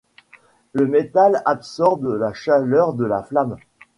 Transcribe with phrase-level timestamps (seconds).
[0.73, 3.57] Le métal absorbe la chaleur de la flamme.